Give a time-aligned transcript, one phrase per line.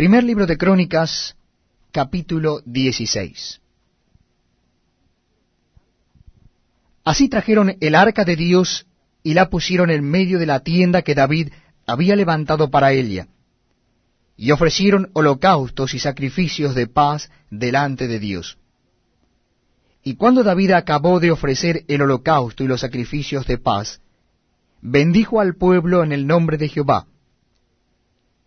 [0.00, 1.36] Primer libro de Crónicas,
[1.92, 3.60] capítulo 16.
[7.04, 8.86] Así trajeron el arca de Dios
[9.22, 11.50] y la pusieron en medio de la tienda que David
[11.86, 13.28] había levantado para ella,
[14.38, 18.56] y ofrecieron holocaustos y sacrificios de paz delante de Dios.
[20.02, 24.00] Y cuando David acabó de ofrecer el holocausto y los sacrificios de paz,
[24.80, 27.06] bendijo al pueblo en el nombre de Jehová,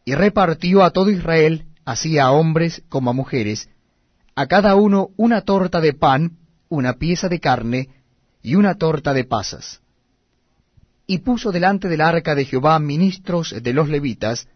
[0.05, 3.69] y repartió a todo Israel, así a hombres como a mujeres,
[4.35, 6.37] a cada uno una torta de pan,
[6.69, 7.89] una pieza de carne
[8.41, 9.81] y una torta de pasas.
[11.05, 14.47] Y puso delante del arca de Jehová ministros de los levitas,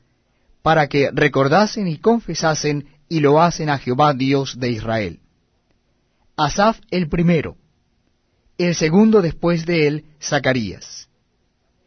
[0.62, 5.20] para que recordasen y confesasen y lo hacen a Jehová Dios de Israel.
[6.36, 7.55] Asaf el primero,
[8.58, 11.10] el segundo después de él, Zacarías.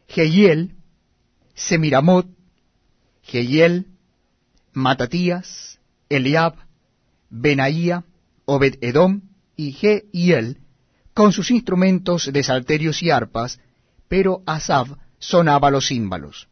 [0.07, 0.75] Jehiel,
[1.53, 2.27] Semiramot,
[3.23, 3.87] Jehiel,
[4.73, 6.55] Matatías, Eliab,
[7.29, 8.03] Benaía,
[8.45, 9.21] Obed-Edom
[9.55, 10.57] y Jehiel,
[11.13, 13.59] con sus instrumentos de salterios y arpas,
[14.07, 16.47] pero Asaf sonaba los címbalos.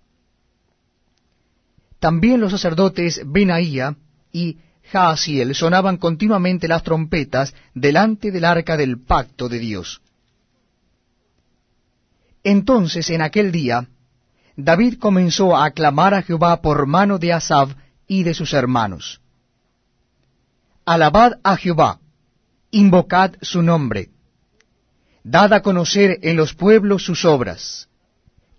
[1.99, 3.97] También los sacerdotes Benaía
[4.31, 10.01] y Jaasiel sonaban continuamente las trompetas delante del arca del pacto de Dios.
[12.43, 13.87] Entonces en aquel día
[14.61, 17.75] David comenzó a aclamar a Jehová por mano de Asaf
[18.07, 19.21] y de sus hermanos.
[20.85, 21.99] Alabad a Jehová,
[22.69, 24.09] invocad su nombre,
[25.23, 27.87] dad a conocer en los pueblos sus obras,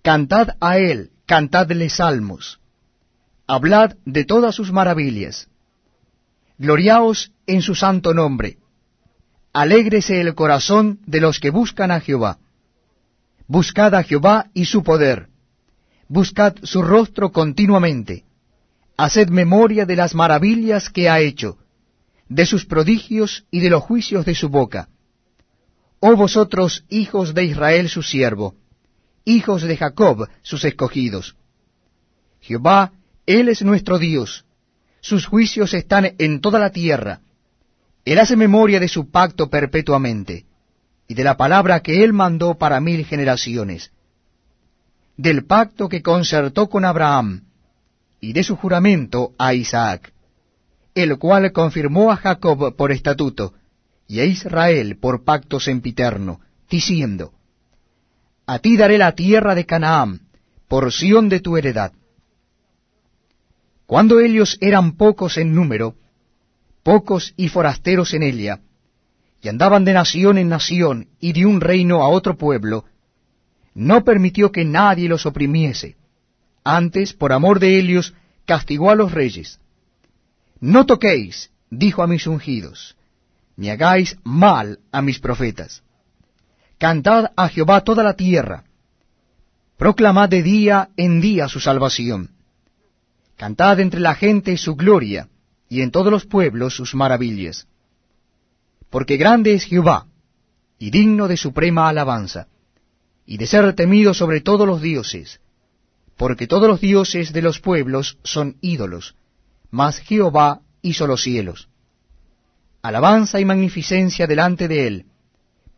[0.00, 2.60] cantad a él, cantadle salmos,
[3.46, 5.48] hablad de todas sus maravillas,
[6.56, 8.56] gloriaos en su santo nombre,
[9.52, 12.38] alégrese el corazón de los que buscan a Jehová,
[13.46, 15.29] buscad a Jehová y su poder,
[16.10, 18.24] buscad su rostro continuamente,
[18.96, 21.58] haced memoria de las maravillas que ha hecho,
[22.28, 24.88] de sus prodigios y de los juicios de su boca.
[26.00, 28.56] Oh vosotros, hijos de Israel su siervo,
[29.24, 31.36] hijos de Jacob sus escogidos.
[32.40, 32.90] Jehová,
[33.24, 34.44] Él es nuestro Dios,
[35.00, 37.20] sus juicios están en toda la tierra.
[38.04, 40.44] Él hace memoria de su pacto perpetuamente,
[41.06, 43.92] y de la palabra que Él mandó para mil generaciones
[45.20, 47.42] del pacto que concertó con Abraham,
[48.22, 50.14] y de su juramento a Isaac,
[50.94, 53.52] el cual confirmó a Jacob por estatuto,
[54.08, 57.34] y a Israel por pacto sempiterno, diciendo,
[58.46, 60.22] A ti daré la tierra de Canaán,
[60.68, 61.92] porción de tu heredad.
[63.84, 65.96] Cuando ellos eran pocos en número,
[66.82, 68.60] pocos y forasteros en ella,
[69.42, 72.86] y andaban de nación en nación y de un reino a otro pueblo,
[73.74, 75.96] no permitió que nadie los oprimiese.
[76.64, 78.14] Antes, por amor de ellos,
[78.44, 79.60] castigó a los reyes.
[80.60, 82.96] No toquéis, dijo a mis ungidos,
[83.56, 85.82] ni hagáis mal a mis profetas.
[86.78, 88.64] Cantad a Jehová toda la tierra.
[89.76, 92.30] Proclamad de día en día su salvación.
[93.36, 95.28] Cantad entre la gente su gloria,
[95.68, 97.66] y en todos los pueblos sus maravillas.
[98.90, 100.06] Porque grande es Jehová,
[100.78, 102.48] y digno de suprema alabanza
[103.26, 105.40] y de ser temido sobre todos los dioses,
[106.16, 109.14] porque todos los dioses de los pueblos son ídolos,
[109.70, 111.68] mas Jehová hizo los cielos.
[112.82, 115.06] Alabanza y magnificencia delante de él,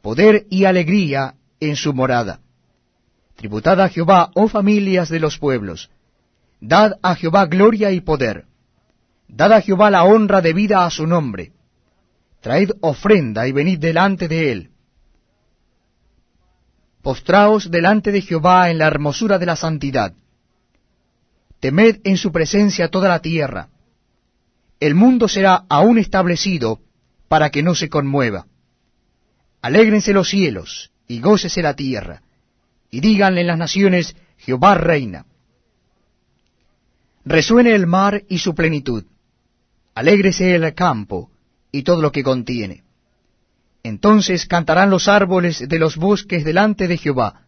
[0.01, 2.41] poder y alegría en su morada.
[3.37, 5.91] Tributad a Jehová, oh familias de los pueblos,
[6.61, 8.47] dad a Jehová gloria y poder,
[9.29, 11.53] dad a Jehová la honra debida a su nombre,
[12.41, 14.71] traed ofrenda y venid delante de él,
[17.03, 20.15] Postraos delante de Jehová en la hermosura de la santidad.
[21.59, 23.69] Temed en su presencia toda la tierra.
[24.79, 26.81] El mundo será aún establecido
[27.29, 28.47] para que no se conmueva.
[29.63, 32.23] Alégrense los cielos y gócese la tierra,
[32.91, 35.27] y díganle en las naciones, Jehová reina.
[37.25, 39.05] Resuene el mar y su plenitud,
[39.95, 41.31] alégrese el campo
[41.71, 42.83] y todo lo que contiene.
[43.83, 47.47] Entonces cantarán los árboles de los bosques delante de Jehová,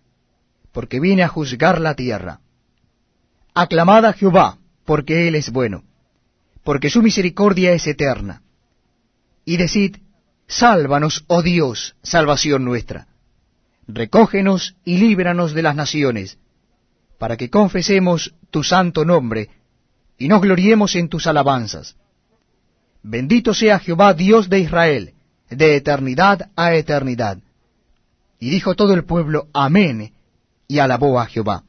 [0.72, 2.40] porque viene a juzgar la tierra.
[3.54, 5.84] Aclamad a Jehová, porque Él es bueno,
[6.64, 8.42] porque su misericordia es eterna.
[9.44, 9.98] Y decid,
[10.46, 13.06] Sálvanos, oh Dios, salvación nuestra.
[13.86, 16.38] Recógenos y líbranos de las naciones,
[17.18, 19.50] para que confesemos tu santo nombre
[20.18, 21.96] y nos gloriemos en tus alabanzas.
[23.02, 25.14] Bendito sea Jehová, Dios de Israel,
[25.54, 27.38] de eternidad a eternidad.
[28.38, 30.12] Y dijo todo el pueblo, Amén,
[30.68, 31.64] y alabó a Jehová.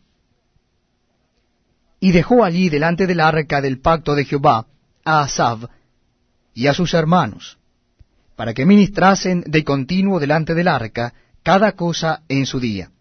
[2.00, 4.68] Y dejó allí delante del arca del pacto de Jehová
[5.04, 5.70] a Asab
[6.54, 7.58] y a sus hermanos,
[8.36, 12.92] para que ministrasen de continuo delante del arca cada cosa en su día,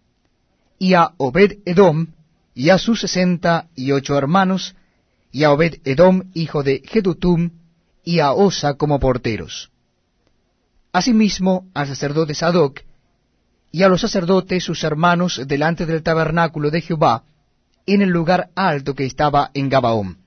[0.79, 2.09] y a Obed Edom
[2.55, 4.77] y a sus sesenta y ocho hermanos,
[5.33, 7.51] y a Obed Edom hijo de Jedutum,
[8.05, 9.71] y a Osa como porteros.
[10.95, 12.83] Asimismo al sacerdote Sadoc,
[13.73, 17.25] y a los sacerdotes sus hermanos delante del tabernáculo de Jehová,
[17.85, 20.19] en el lugar alto que estaba en Gabaón,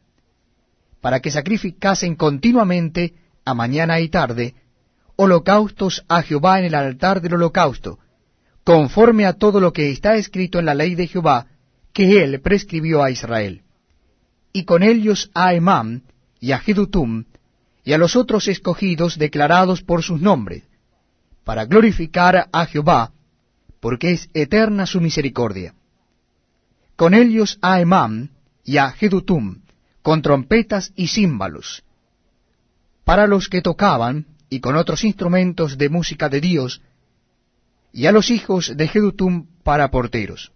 [1.00, 3.14] para que sacrificasen continuamente
[3.46, 4.56] a mañana y tarde
[5.16, 8.00] holocaustos a Jehová en el altar del holocausto,
[8.66, 11.48] conforme a todo lo que está escrito en la ley de Jehová,
[11.94, 13.62] que él prescribió a Israel.
[14.52, 16.02] Y con ellos a Emam
[16.42, 17.24] y a Jedutum,
[17.88, 20.63] y a los otros escogidos declarados por sus nombres,
[21.45, 23.13] para glorificar a Jehová,
[23.80, 25.74] porque es eterna su misericordia.
[26.98, 28.28] Con ellos a Emam
[28.66, 29.62] y a Jedutum,
[30.01, 31.86] con trompetas y címbalos,
[33.06, 36.81] para los que tocaban, y con otros instrumentos de música de Dios,
[37.94, 40.51] y a los hijos de Jedutum para porteros.